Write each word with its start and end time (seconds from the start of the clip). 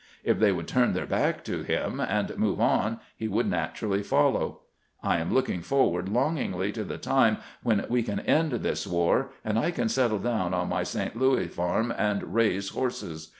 If 0.23 0.39
they 0.39 0.51
would 0.51 0.67
turn 0.67 0.93
their 0.93 1.05
back 1.05 1.43
to 1.43 1.61
him 1.61 1.99
and 1.99 2.35
move 2.35 2.59
on 2.59 2.99
he 3.15 3.27
would 3.27 3.45
naturally 3.47 4.01
fol 4.01 4.31
low. 4.31 4.61
I 5.03 5.19
am 5.19 5.31
looking 5.31 5.61
forward 5.61 6.09
longingly 6.09 6.71
to 6.71 6.83
the 6.83 6.97
time 6.97 7.37
when 7.61 7.85
we 7.87 8.01
can 8.01 8.19
end 8.21 8.51
this 8.51 8.87
war, 8.87 9.29
and 9.45 9.59
I 9.59 9.69
can 9.69 9.89
settle 9.89 10.17
down 10.17 10.55
on 10.55 10.69
my 10.69 10.81
St. 10.81 11.15
Louis 11.15 11.49
farm 11.49 11.93
and 11.95 12.33
raise 12.33 12.69
horses. 12.69 13.29